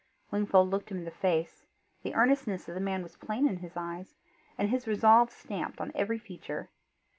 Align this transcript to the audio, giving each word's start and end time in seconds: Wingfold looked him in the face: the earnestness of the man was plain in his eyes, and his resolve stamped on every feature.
Wingfold 0.31 0.71
looked 0.71 0.89
him 0.89 0.97
in 0.97 1.05
the 1.05 1.11
face: 1.11 1.67
the 2.01 2.15
earnestness 2.15 2.67
of 2.67 2.73
the 2.73 2.81
man 2.81 3.03
was 3.03 3.15
plain 3.17 3.47
in 3.47 3.57
his 3.57 3.77
eyes, 3.77 4.15
and 4.57 4.69
his 4.71 4.87
resolve 4.87 5.29
stamped 5.29 5.79
on 5.79 5.91
every 5.93 6.17
feature. 6.17 6.71